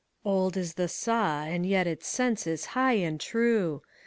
Old 0.25 0.57
is 0.57 0.73
the 0.73 0.87
saw, 0.87 1.43
and 1.43 1.63
yet 1.63 1.85
its 1.85 2.07
sense 2.07 2.47
is 2.47 2.65
high 2.73 2.93
and 2.93 3.19
true. 3.21 3.83